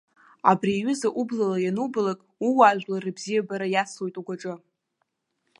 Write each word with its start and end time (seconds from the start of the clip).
Абри 0.51 0.73
аҩыза 0.79 1.09
ублала 1.19 1.57
ианубалак, 1.61 2.19
ууаажәлар 2.47 3.01
рыбзиабара 3.05 3.67
иацлоит 3.69 4.15
угәаҿы. 4.19 4.53